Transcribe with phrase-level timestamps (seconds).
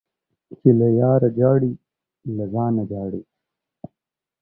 [0.59, 1.73] چي له ياره ژاړې،
[2.35, 3.21] له ځانه ژاړې.